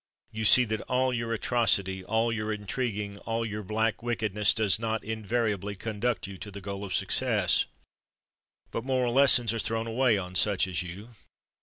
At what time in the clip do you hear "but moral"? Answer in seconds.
8.71-9.13